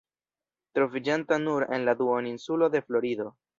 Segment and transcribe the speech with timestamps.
[0.77, 3.33] Troviĝanta nur en la duoninsulo de Florido.